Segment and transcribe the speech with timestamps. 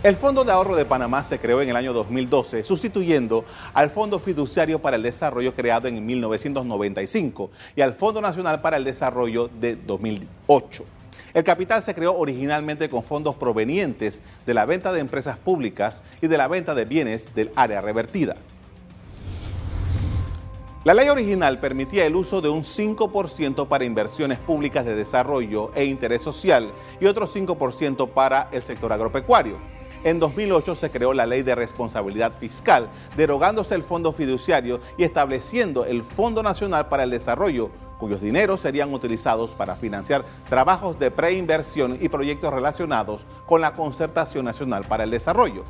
[0.00, 4.20] El Fondo de Ahorro de Panamá se creó en el año 2012, sustituyendo al Fondo
[4.20, 9.74] Fiduciario para el Desarrollo creado en 1995 y al Fondo Nacional para el Desarrollo de
[9.74, 10.84] 2008.
[11.34, 16.28] El capital se creó originalmente con fondos provenientes de la venta de empresas públicas y
[16.28, 18.36] de la venta de bienes del área revertida.
[20.84, 25.84] La ley original permitía el uso de un 5% para inversiones públicas de desarrollo e
[25.86, 26.70] interés social
[27.00, 29.58] y otro 5% para el sector agropecuario.
[30.04, 35.84] En 2008 se creó la Ley de Responsabilidad Fiscal, derogándose el Fondo Fiduciario y estableciendo
[35.84, 41.98] el Fondo Nacional para el Desarrollo, cuyos dineros serían utilizados para financiar trabajos de preinversión
[42.00, 45.64] y proyectos relacionados con la Concertación Nacional para el Desarrollo.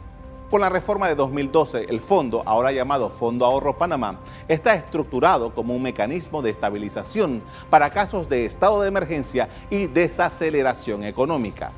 [0.50, 5.74] Con la reforma de 2012, el fondo, ahora llamado Fondo Ahorro Panamá, está estructurado como
[5.74, 11.72] un mecanismo de estabilización para casos de estado de emergencia y desaceleración económica.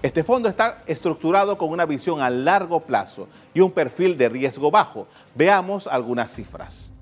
[0.00, 4.70] Este fondo está estructurado con una visión a largo plazo y un perfil de riesgo
[4.70, 5.08] bajo.
[5.34, 6.92] Veamos algunas cifras.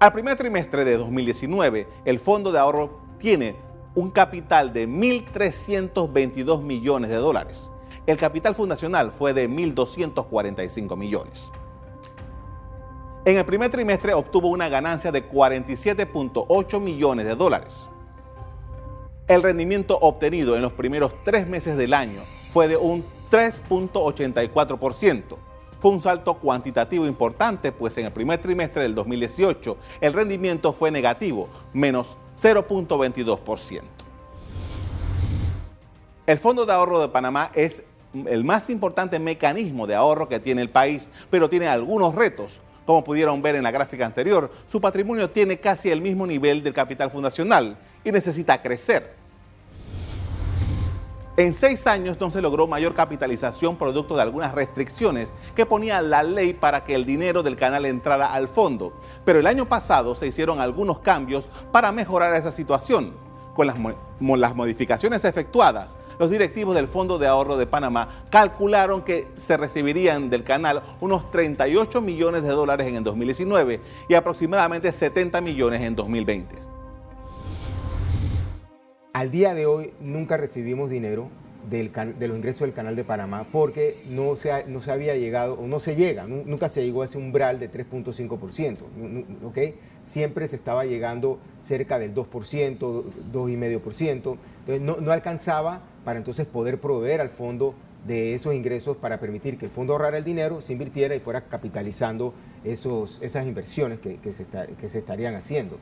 [0.00, 3.54] Al primer trimestre de 2019, el fondo de ahorro tiene
[3.94, 7.70] un capital de 1.322 millones de dólares.
[8.04, 11.52] El capital fundacional fue de 1.245 millones.
[13.24, 17.90] En el primer trimestre obtuvo una ganancia de 47.8 millones de dólares.
[19.28, 25.22] El rendimiento obtenido en los primeros tres meses del año fue de un 3.84%.
[25.80, 30.90] Fue un salto cuantitativo importante, pues en el primer trimestre del 2018 el rendimiento fue
[30.90, 33.82] negativo, menos 0.22%.
[36.26, 37.82] El Fondo de Ahorro de Panamá es
[38.26, 42.60] el más importante mecanismo de ahorro que tiene el país, pero tiene algunos retos.
[42.86, 46.72] Como pudieron ver en la gráfica anterior, su patrimonio tiene casi el mismo nivel del
[46.72, 49.17] capital fundacional y necesita crecer.
[51.38, 56.24] En seis años no se logró mayor capitalización producto de algunas restricciones que ponía la
[56.24, 58.92] ley para que el dinero del canal entrara al fondo.
[59.24, 63.12] Pero el año pasado se hicieron algunos cambios para mejorar esa situación.
[63.54, 63.76] Con las,
[64.18, 70.30] las modificaciones efectuadas, los directivos del Fondo de Ahorro de Panamá calcularon que se recibirían
[70.30, 75.94] del canal unos 38 millones de dólares en el 2019 y aproximadamente 70 millones en
[75.94, 76.77] 2020.
[79.18, 81.28] Al día de hoy nunca recibimos dinero
[81.68, 81.90] de
[82.28, 85.80] los ingresos del Canal de Panamá porque no se, no se había llegado, o no
[85.80, 88.76] se llega, nunca se llegó a ese umbral de 3.5%,
[89.44, 89.58] ¿ok?
[90.04, 92.28] Siempre se estaba llegando cerca del 2%,
[93.32, 97.74] 2,5%, entonces no, alcanzaba para entonces poder proveer al fondo
[98.06, 101.40] de esos ingresos para permitir que el fondo ahorrara el dinero, se invirtiera y fuera
[101.40, 104.46] capitalizando esos, esas inversiones que, se
[104.80, 105.76] que se estarían haciendo.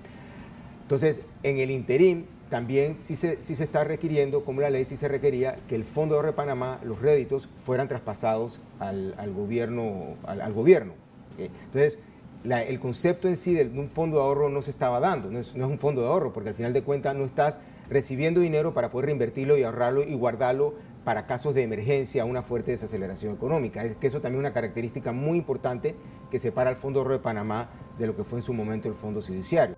[0.86, 5.08] Entonces, en el interín, también sí se, se está requiriendo, como la ley sí se
[5.08, 10.14] requería, que el Fondo de Ahorro de Panamá, los réditos, fueran traspasados al, gobierno.
[10.24, 10.92] Al, gobierno.
[11.38, 11.98] Entonces,
[12.44, 15.54] el concepto en sí de un fondo de ahorro no se estaba dando, no es,
[15.54, 17.58] un fondo de ahorro, porque al final de cuentas no estás
[17.90, 20.74] recibiendo dinero para poder reinvertirlo y ahorrarlo y guardarlo
[21.04, 23.84] para casos de emergencia, una fuerte desaceleración económica.
[23.84, 25.96] Es que eso también es una característica muy importante
[26.30, 28.88] que separa al Fondo de Ahorro de Panamá de lo que fue en su momento
[28.88, 29.76] el Fondo Judiciario.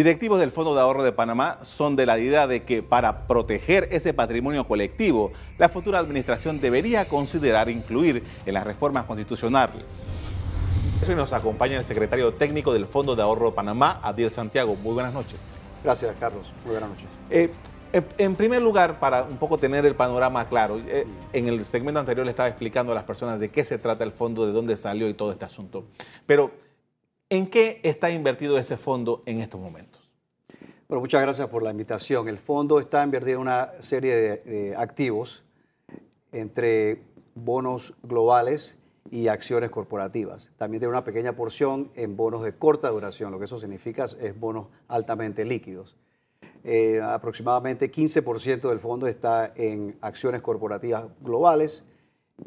[0.00, 3.86] Directivos del Fondo de Ahorro de Panamá son de la idea de que para proteger
[3.92, 9.84] ese patrimonio colectivo, la futura administración debería considerar incluir en las reformas constitucionales.
[11.06, 14.74] Hoy nos acompaña el secretario técnico del Fondo de Ahorro de Panamá, Adiel Santiago.
[14.74, 15.38] Muy buenas noches.
[15.84, 16.54] Gracias, Carlos.
[16.64, 17.06] Muy buenas noches.
[17.28, 17.50] Eh,
[18.16, 22.24] en primer lugar, para un poco tener el panorama claro, eh, en el segmento anterior
[22.24, 25.10] le estaba explicando a las personas de qué se trata el fondo, de dónde salió
[25.10, 25.84] y todo este asunto.
[26.24, 26.52] Pero
[27.32, 29.89] ¿En qué está invertido ese fondo en estos momentos?
[30.90, 32.26] Bueno, muchas gracias por la invitación.
[32.26, 35.44] El fondo está invertido en una serie de, activos
[36.32, 37.04] entre
[37.36, 38.76] bonos globales
[39.08, 40.50] y acciones corporativas.
[40.56, 44.40] También tiene una pequeña porción en bonos de corta duración, lo que eso significa es
[44.40, 45.96] bonos altamente líquidos.
[46.64, 51.84] Eh, aproximadamente 15% del fondo está en acciones corporativas globales,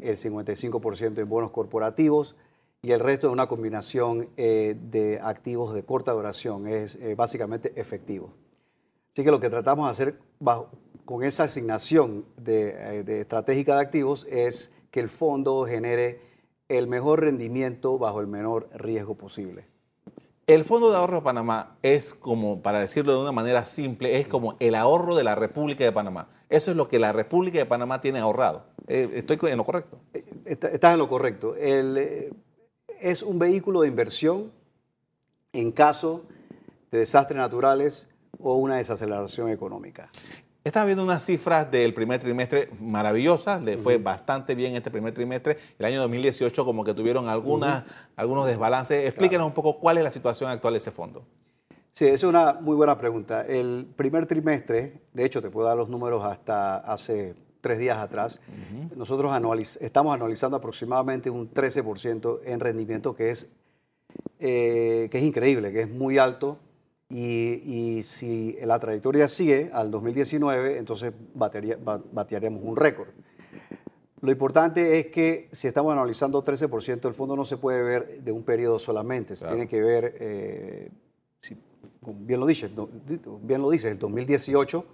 [0.00, 2.36] el 55% en bonos corporativos,
[2.84, 7.72] y el resto es una combinación eh, de activos de corta duración, es eh, básicamente
[7.76, 8.34] efectivo.
[9.14, 10.18] Así que lo que tratamos de hacer
[11.04, 16.20] con esa asignación de, eh, de, estratégica de activos es que el fondo genere
[16.68, 19.68] el mejor rendimiento bajo el menor riesgo posible.
[20.48, 24.26] El Fondo de Ahorro de Panamá es como, para decirlo de una manera simple, es
[24.26, 26.28] como el ahorro de la República de Panamá.
[26.48, 28.64] Eso es lo que la República de Panamá tiene ahorrado.
[28.88, 30.00] ¿Estoy en lo correcto?
[30.44, 31.54] Estás en lo correcto.
[31.54, 32.34] El,
[33.00, 34.50] es un vehículo de inversión
[35.52, 36.24] en caso
[36.90, 38.08] de desastres naturales
[38.44, 40.10] o una desaceleración económica.
[40.62, 45.58] Estaba viendo unas cifras del primer trimestre maravillosas, le fue bastante bien este primer trimestre.
[45.78, 47.84] El año 2018 como que tuvieron algunas,
[48.16, 49.06] algunos desbalances.
[49.06, 51.26] Explíquenos un poco cuál es la situación actual de ese fondo.
[51.92, 53.46] Sí, es una muy buena pregunta.
[53.46, 58.40] El primer trimestre, de hecho te puedo dar los números hasta hace tres días atrás,
[58.94, 59.32] nosotros
[59.80, 63.50] estamos analizando aproximadamente un 13% en rendimiento que es,
[64.38, 66.58] eh, que es increíble, que es muy alto
[67.16, 73.08] y, si la trayectoria sigue al 2019, entonces batearíamos un récord.
[74.20, 78.32] Lo importante es que si estamos analizando 13%, el fondo no se puede ver de
[78.32, 80.90] un periodo solamente, se tiene que ver, eh,
[82.16, 82.68] bien lo dice,
[83.42, 84.84] bien lo dice, el 2018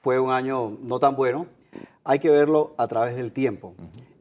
[0.00, 1.46] fue un año no tan bueno,
[2.02, 3.74] hay que verlo a través del tiempo.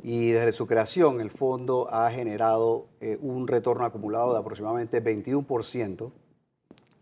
[0.04, 6.12] Y desde su creación, el fondo ha generado eh, un retorno acumulado de aproximadamente 21%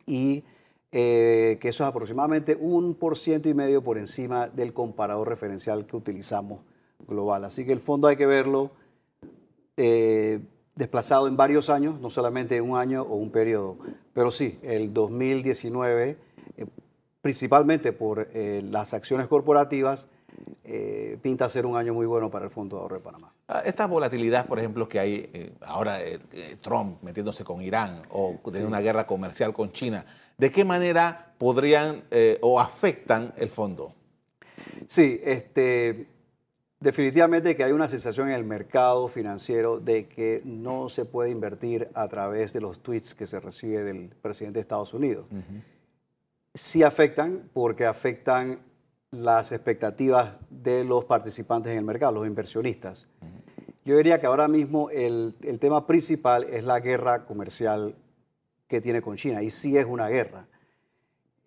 [0.07, 0.43] y
[0.91, 5.85] eh, que eso es aproximadamente un por ciento y medio por encima del comparador referencial
[5.85, 6.61] que utilizamos
[7.07, 7.45] global.
[7.45, 8.71] Así que el fondo hay que verlo
[9.75, 10.39] eh,
[10.75, 13.77] desplazado en varios años, no solamente en un año o un periodo.
[14.13, 16.17] Pero sí, el 2019,
[16.55, 16.65] eh,
[17.21, 20.07] principalmente por las acciones corporativas,
[21.21, 23.36] pinta ser un año muy bueno para el Fondo de Ahorro de Panamá.
[23.47, 25.99] Ah, esta volatilidad, por ejemplo, que hay ahora
[26.61, 30.05] Trump metiéndose con Irán o teniendo una guerra comercial con China,
[30.37, 33.95] ¿De qué manera podrían eh, o afectan el fondo?
[34.85, 36.07] Sí, este,
[36.79, 41.89] definitivamente que hay una sensación en el mercado financiero de que no se puede invertir
[41.95, 45.25] a través de los tweets que se recibe del presidente de Estados Unidos.
[46.53, 48.59] Sí afectan porque afectan
[49.09, 53.07] las expectativas de los participantes en el mercado, los inversionistas.
[53.87, 57.95] Yo diría que ahora mismo el, el tema principal es la guerra comercial
[58.67, 60.45] que tiene con China, y sí es una guerra.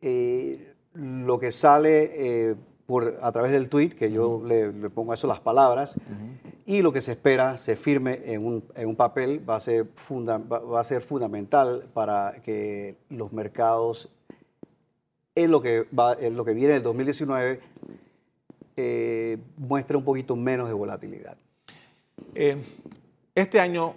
[0.01, 2.55] Eh, lo que sale eh,
[2.87, 6.01] por, a través del tweet, que yo le, pongo a eso las palabras,
[6.65, 9.85] y lo que se espera se firme en un, en un papel, va a, ser
[9.85, 14.09] va, a ser fundamental para que los mercados,
[15.35, 17.61] en lo que, va, en lo que viene del 2019,
[18.79, 21.37] eh, muestre un poquito menos de volatilidad.
[23.35, 23.95] Este año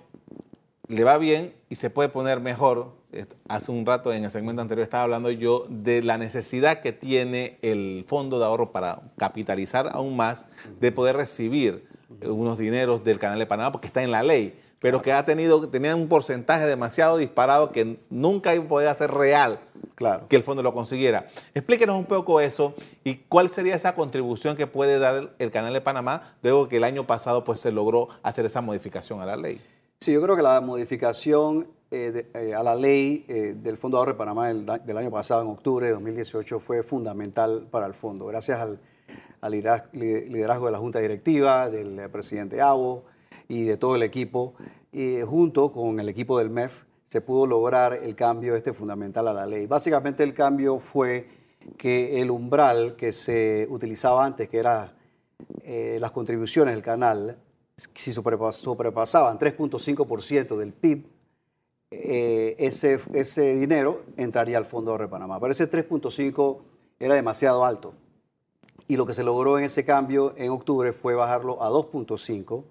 [0.87, 2.93] le va bien y se puede poner mejor.
[3.47, 7.59] Hace un rato en el segmento anterior estaba hablando yo de la necesidad que tiene
[7.61, 10.47] el fondo de ahorro para capitalizar aún más,
[10.79, 11.87] de poder recibir
[12.23, 15.69] unos dineros del Canal de Panamá, porque está en la ley, pero que ha tenido,
[15.69, 19.61] tenía un porcentaje demasiado disparado que nunca podía ser real
[19.95, 20.27] claro.
[20.27, 21.27] que el fondo lo consiguiera.
[21.53, 22.75] Explíquenos un poco eso
[23.05, 26.83] y cuál sería esa contribución que puede dar el Canal de Panamá luego que el
[26.83, 29.61] año pasado pues, se logró hacer esa modificación a la ley.
[30.01, 33.99] Sí, yo creo que la modificación eh, eh, a la ley eh, del Fondo de
[33.99, 38.25] Ahorro de Panamá del, año pasado, en octubre de 2018, fue fundamental para el fondo.
[38.25, 38.79] Gracias al,
[39.93, 43.12] liderazgo de la Junta Directiva, del presidente Abo
[43.53, 44.55] y de todo el equipo,
[44.91, 49.33] y junto con el equipo del MEF, se pudo lograr el cambio este fundamental a
[49.33, 49.67] la ley.
[49.67, 51.27] Básicamente el cambio fue
[51.77, 54.95] que el umbral que se utilizaba antes, que era
[55.63, 57.37] las contribuciones del canal,
[57.75, 61.05] si sobrepasaban 3.5% del PIB,
[61.91, 65.39] eh, ese, ese dinero entraría al Fondo de Panamá.
[65.39, 66.59] Pero ese 3.5
[66.99, 67.93] era demasiado alto.
[68.87, 72.63] Y lo que se logró en ese cambio en octubre fue bajarlo a 2.5.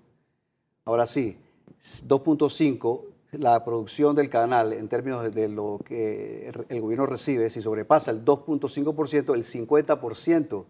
[0.85, 1.37] Ahora sí,
[1.81, 8.11] 2.5, la producción del canal en términos de lo que el gobierno recibe, si sobrepasa
[8.11, 10.65] el 2.5%, el 50%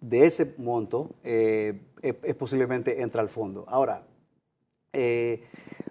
[0.00, 3.64] de ese monto eh, es, posiblemente entra al fondo.
[3.68, 4.04] Ahora,
[4.92, 5.44] eh,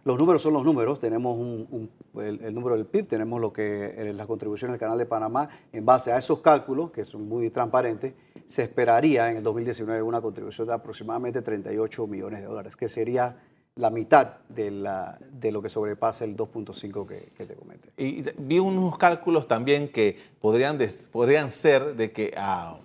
[0.04, 1.38] los números son los números, tenemos
[2.20, 5.86] el, número del PIB, tenemos lo que eh, la contribución del Canal de Panamá, en
[5.86, 8.14] base a esos cálculos, que son muy transparentes,
[8.46, 13.38] se esperaría en el 2019 una contribución de aproximadamente 38 millones de dólares, que sería
[13.76, 17.92] la mitad de, la, de lo que sobrepasa el 2.5 que, te comenté.
[17.98, 20.78] Y vi unos cálculos también que podrían,
[21.12, 22.78] podrían ser de que a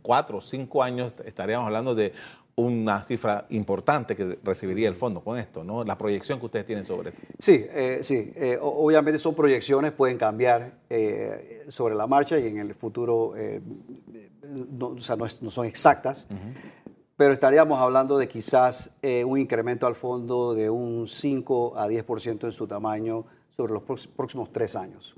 [0.00, 2.12] cuatro o cinco años estaríamos hablando de
[2.56, 5.82] una cifra importante que recibiría el fondo con esto, ¿no?
[5.82, 7.20] La proyección que ustedes tienen sobre esto.
[7.38, 8.32] Sí, eh, sí.
[8.36, 13.34] Eh, obviamente son proyecciones, pueden cambiar eh, sobre la marcha y en el futuro
[14.78, 16.28] no, o sea, no, son exactas,
[17.16, 18.90] pero estaríamos hablando de quizás
[19.24, 24.52] un incremento al fondo de un 5 a 10% en su tamaño sobre los próximos
[24.52, 25.16] tres años.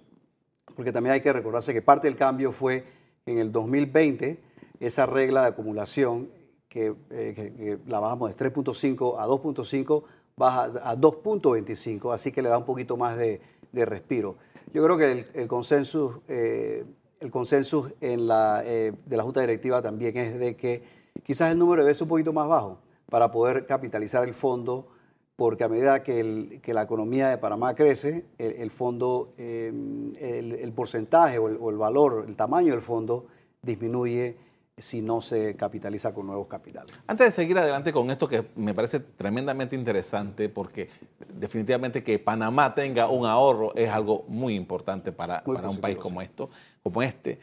[0.75, 2.85] Porque también hay que recordarse que parte del cambio fue
[3.25, 4.40] en el 2020,
[4.78, 6.28] esa regla de acumulación
[6.76, 6.95] eh,
[7.35, 10.02] que, la bajamos de 3.5 a 2.5,
[10.37, 13.40] baja a 2.25, así que le da un poquito más de,
[13.73, 14.37] respiro.
[14.73, 16.85] Yo creo que el, consenso eh,
[17.21, 20.83] el consenso en la, de la Junta Directiva también es de que
[21.25, 22.78] quizás el número debe ser un poquito más bajo
[23.11, 24.88] para poder capitalizar el fondo,
[25.37, 31.76] porque a medida que, la economía de Panamá crece, el, fondo, el, porcentaje o el,
[31.76, 33.26] valor, el tamaño del fondo
[33.62, 34.37] disminuye
[34.78, 36.95] si no se capitaliza con nuevos capitales.
[37.06, 40.90] Antes de seguir adelante con esto que me parece tremendamente interesante, porque
[41.35, 46.50] definitivamente que Panamá tenga un ahorro es algo muy importante para, un país como, esto,
[46.83, 47.38] como este.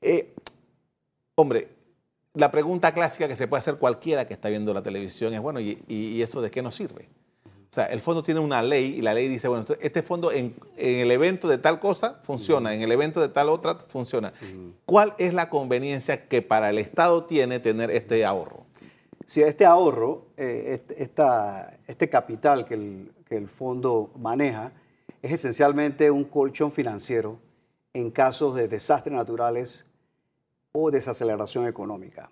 [0.00, 0.34] Eh,
[1.34, 1.68] hombre,
[2.32, 5.60] la pregunta clásica que se puede hacer cualquiera que está viendo la televisión es, bueno,
[5.60, 7.08] ¿y, eso de qué nos sirve?
[7.70, 10.54] O sea, el fondo tiene una ley y la ley dice, bueno, este fondo en,
[10.76, 14.32] el evento de tal cosa funciona, en el evento de tal otra funciona.
[14.86, 18.64] ¿Cuál es la conveniencia que para el Estado tiene tener este ahorro?
[19.26, 20.82] Si este ahorro, eh,
[21.86, 24.72] este, capital que el, que el fondo maneja,
[25.20, 27.38] es esencialmente un colchón financiero
[27.92, 29.84] en casos de desastres naturales
[30.72, 32.30] o desaceleración económica.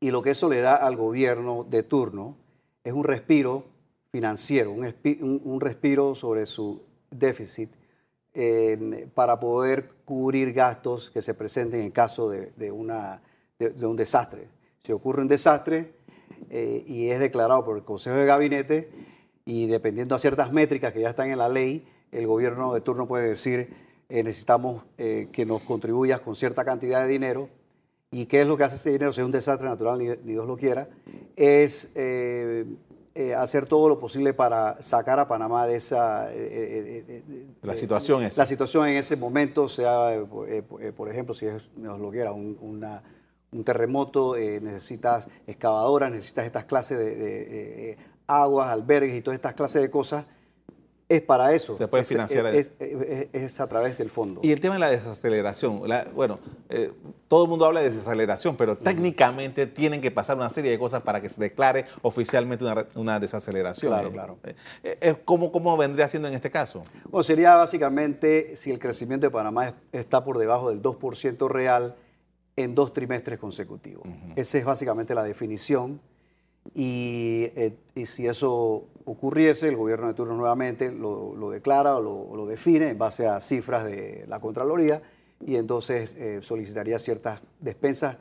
[0.00, 2.36] Y lo que eso le da al gobierno de turno
[2.84, 3.64] es un respiro
[4.10, 7.70] financiero, un, respiro sobre su déficit
[9.14, 13.22] para poder cubrir gastos que se presenten en caso de, una,
[13.58, 14.48] de, un desastre.
[14.82, 15.92] Si ocurre un desastre
[16.48, 18.90] eh, y es declarado por el Consejo de Gabinete
[19.44, 23.06] y dependiendo a ciertas métricas que ya están en la ley, el gobierno de turno
[23.06, 23.72] puede decir
[24.08, 27.48] eh, necesitamos eh, que nos contribuyas con cierta cantidad de dinero.
[28.10, 29.12] ¿Y qué es lo que hace ese dinero?
[29.12, 30.88] Si es un desastre natural, ni, Dios lo quiera,
[31.36, 31.92] es
[33.28, 36.28] eh, hacer todo lo posible para sacar a Panamá de esa...
[37.62, 38.36] la situación es.
[38.36, 40.24] La situación en ese momento, sea,
[40.96, 42.56] por ejemplo, si es, Dios lo quiera, un,
[43.52, 49.90] un terremoto, necesitas excavadoras, necesitas estas clases de aguas, albergues y todas estas clases de
[49.90, 50.24] cosas
[51.10, 51.76] es para eso.
[51.76, 52.46] Se puede financiar.
[52.46, 54.40] Es, a través del fondo.
[54.44, 55.82] Y el tema de la desaceleración.
[56.14, 56.38] bueno,
[56.68, 56.92] eh,
[57.26, 61.02] todo el mundo habla de desaceleración, pero técnicamente tienen que pasar una serie de cosas
[61.02, 62.64] para que se declare oficialmente
[62.94, 63.92] una, desaceleración.
[63.92, 64.38] Claro, claro.
[64.84, 66.82] Eh, ¿cómo, ¿Cómo vendría siendo en este caso?
[67.10, 71.96] Bueno, sería básicamente si el crecimiento de Panamá está por debajo del 2% real
[72.54, 74.06] en dos trimestres consecutivos.
[74.36, 76.00] Esa es básicamente la definición.
[76.74, 82.46] Y, eh, y si eso ocurriese, el gobierno de turno nuevamente lo, declara o lo,
[82.46, 85.02] define en base a cifras de la Contraloría
[85.44, 88.16] y entonces eh, solicitaría ciertas despensas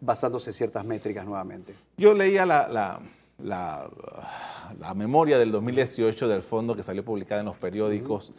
[0.00, 1.74] basándose en ciertas métricas nuevamente.
[1.96, 3.00] Yo leía la,
[4.94, 8.32] memoria del 2018 del fondo que salió publicada en los periódicos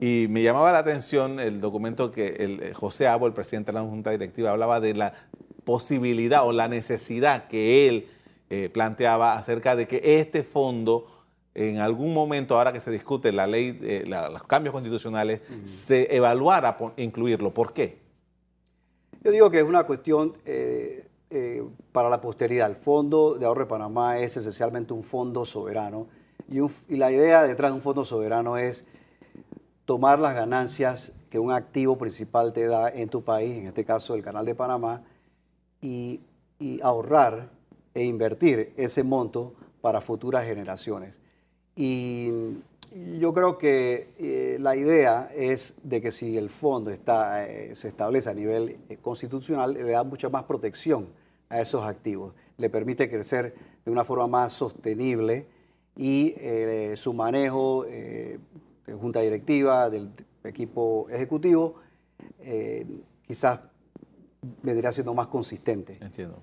[0.00, 3.78] y me llamaba la atención el documento que el, eh, José Abo, el presidente de
[3.78, 5.12] la Junta Directiva, hablaba de la
[5.64, 8.06] posibilidad o la necesidad que él
[8.50, 11.06] eh, planteaba acerca de que este fondo
[11.54, 16.76] en algún momento, ahora que se discute la ley, eh, los cambios constitucionales, se evaluara
[16.96, 17.54] incluirlo.
[17.54, 18.00] ¿Por qué?
[19.22, 22.68] Yo digo que es una cuestión eh, eh, para la posteridad.
[22.68, 26.08] El Fondo de Ahorro de Panamá es esencialmente un fondo soberano
[26.50, 26.58] y,
[26.92, 28.84] y la idea detrás de un fondo soberano es
[29.84, 34.14] tomar las ganancias que un activo principal te da en tu país, en este caso
[34.14, 35.04] el Canal de Panamá,
[35.80, 36.20] y,
[36.58, 37.50] y ahorrar
[37.94, 41.18] e invertir ese monto para futuras generaciones.
[41.76, 42.30] Y
[43.18, 47.88] yo creo que eh, la idea es de que si el fondo está, eh, se
[47.88, 51.08] establece a nivel eh, constitucional, le da mucha más protección
[51.48, 55.46] a esos activos, le permite crecer de una forma más sostenible
[55.96, 56.34] y
[56.96, 58.40] su manejo de
[59.00, 60.10] junta directiva, del
[60.42, 61.76] equipo ejecutivo,
[63.28, 63.60] quizás
[64.62, 65.98] vendría siendo más consistente.
[66.00, 66.42] Entiendo.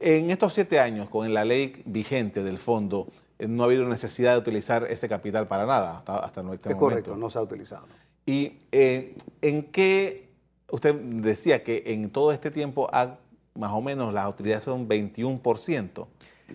[0.00, 3.06] En estos siete años, con la ley vigente del fondo,
[3.38, 6.76] eh, no ha habido necesidad de utilizar ese capital para nada hasta, hasta este es
[6.76, 7.86] correcto, no se ha utilizado.
[8.24, 10.28] ¿Y eh, en qué,
[10.70, 12.88] usted decía que en todo este tiempo
[13.54, 16.06] más o menos las utilidades son 21%?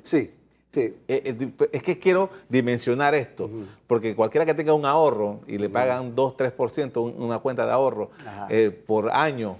[0.03, 0.31] Sí,
[0.71, 0.93] Sí.
[1.07, 1.37] Eh,
[1.71, 3.49] es que quiero dimensionar esto,
[3.87, 8.11] porque cualquiera que tenga un ahorro y le pagan 2, 3%, una cuenta de ahorro
[8.85, 9.57] por año,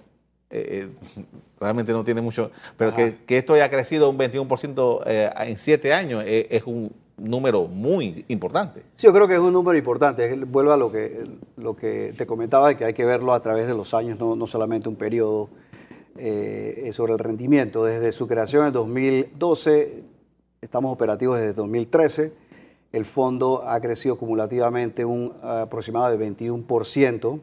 [1.59, 5.03] realmente no tiene mucho, pero que, esto haya crecido un 21%
[5.47, 8.83] en 7 años es un número muy importante.
[8.95, 10.35] Sí, yo creo que es un número importante.
[10.45, 11.25] Vuelvo a lo que,
[11.57, 14.35] lo que te comentaba, de que hay que verlo a través de los años, no,
[14.35, 15.49] no solamente un periodo
[16.17, 17.85] eh, sobre el rendimiento.
[17.85, 20.03] Desde su creación en 2012,
[20.61, 22.33] estamos operativos desde 2013.
[22.91, 27.39] El fondo ha crecido acumulativamente un aproximado de 21%.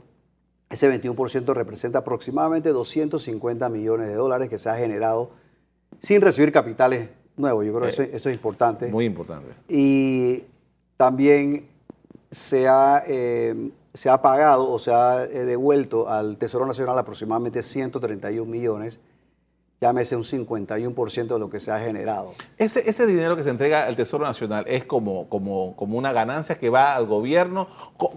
[0.72, 5.30] Ese 21% representa aproximadamente 250 millones de dólares que se ha generado
[5.98, 7.62] sin recibir capitales nuevo.
[7.62, 8.88] Yo creo que esto, es importante.
[8.88, 9.50] Muy importante.
[9.68, 10.44] Y
[10.96, 11.68] también
[12.30, 17.62] se ha, eh, se ha pagado o se ha eh, devuelto al Tesoro Nacional aproximadamente
[17.62, 18.98] 131 millones,
[19.82, 22.34] llámese un 51% de lo que se ha generado.
[22.56, 26.56] Ese, ese dinero que se entrega al Tesoro Nacional es como, como, como una ganancia
[26.56, 27.66] que va al gobierno.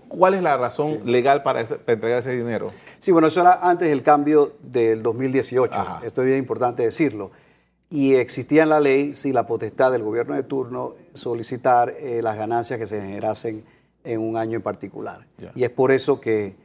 [0.08, 2.72] ¿Cuál es la razón legal para, entregar ese dinero?
[3.00, 5.76] Sí, bueno, eso era antes del cambio del 2018.
[6.04, 7.32] Esto es bien importante decirlo.
[7.90, 12.38] Y existía en la ley, sí, la potestad del gobierno de turno solicitar eh, las
[12.38, 13.64] ganancias que se generasen
[14.04, 15.26] en un año en particular.
[15.56, 16.64] Y es por eso que,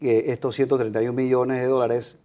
[0.00, 2.18] estos 131 millones de dólares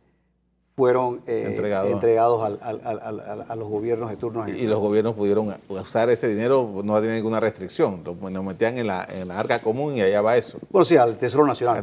[0.76, 1.56] fueron eh,
[1.88, 4.48] entregados a los gobiernos de turno.
[4.48, 9.08] Y, los gobiernos pudieron usar ese dinero, no tiene ninguna restricción, lo, metían en la,
[9.10, 10.60] en la, arca común y allá va eso.
[10.70, 11.82] Bueno, sí, al Tesoro Nacional.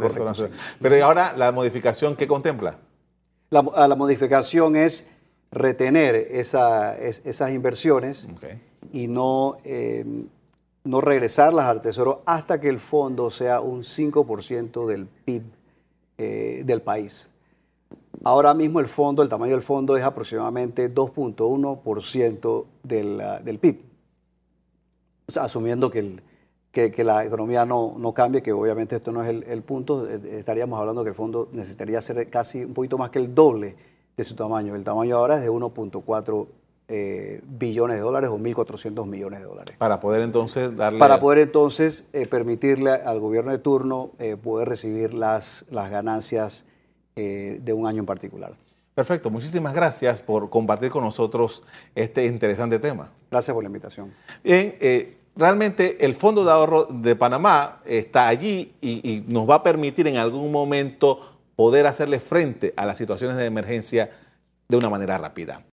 [0.80, 2.76] Pero ahora la modificación, ¿qué contempla?
[3.48, 5.08] La, la modificación es
[5.50, 8.28] retener esas inversiones
[8.92, 9.56] y no...
[9.64, 10.04] Eh,
[10.84, 15.42] no regresarlas al Tesoro hasta que el fondo sea un 5% del PIB
[16.18, 17.28] eh, del país.
[18.24, 23.82] Ahora mismo el fondo, el tamaño del fondo es aproximadamente 2.1% del, del PIB.
[25.40, 26.20] asumiendo que,
[26.72, 30.20] que, la economía no, no, cambie, que obviamente esto no es el, el, punto, eh,
[30.38, 33.76] estaríamos hablando que el fondo necesitaría ser casi un poquito más que el doble
[34.16, 34.74] de su tamaño.
[34.76, 36.46] El tamaño ahora es de 1.4
[36.94, 39.76] eh, billones de dólares o 1.400 millones de dólares.
[39.78, 40.98] Para poder entonces darle...
[40.98, 46.66] Para poder entonces eh, permitirle al gobierno de turno eh, poder recibir las, las ganancias
[47.14, 48.52] de un año en particular.
[48.94, 51.62] Perfecto, muchísimas gracias por compartir con nosotros
[51.94, 53.10] este interesante tema.
[53.30, 54.12] Gracias por la invitación.
[54.44, 54.76] Bien,
[55.34, 60.18] realmente el Fondo de Ahorro de Panamá está allí y nos va a permitir en
[60.18, 64.10] algún momento poder hacerle frente a las situaciones de emergencia
[64.68, 65.64] de una manera rápida.